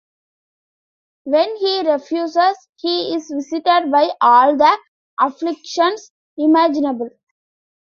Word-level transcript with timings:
When 1.25 1.57
he 1.57 1.87
refuses, 1.87 2.55
he 2.77 3.13
is 3.13 3.29
visited 3.29 3.91
by 3.91 4.09
all 4.19 4.57
the 4.57 4.75
afflictions 5.19 6.11
imaginable. 6.35 7.11